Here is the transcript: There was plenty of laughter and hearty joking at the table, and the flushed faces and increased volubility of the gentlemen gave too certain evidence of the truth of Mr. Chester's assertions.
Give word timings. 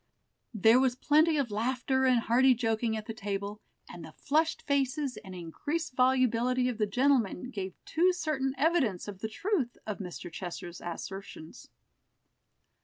There 0.55 0.79
was 0.79 0.95
plenty 0.95 1.37
of 1.37 1.51
laughter 1.51 2.05
and 2.05 2.21
hearty 2.21 2.55
joking 2.55 2.97
at 2.97 3.05
the 3.05 3.13
table, 3.13 3.61
and 3.87 4.03
the 4.03 4.13
flushed 4.13 4.63
faces 4.63 5.15
and 5.17 5.35
increased 5.35 5.93
volubility 5.93 6.67
of 6.69 6.79
the 6.79 6.87
gentlemen 6.87 7.51
gave 7.51 7.75
too 7.85 8.11
certain 8.11 8.55
evidence 8.57 9.07
of 9.07 9.19
the 9.19 9.29
truth 9.29 9.77
of 9.85 9.99
Mr. 9.99 10.31
Chester's 10.33 10.81
assertions. 10.83 11.69